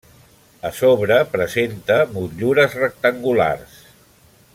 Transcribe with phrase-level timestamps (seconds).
[0.69, 3.77] A sobre presenta motllures rectangulars.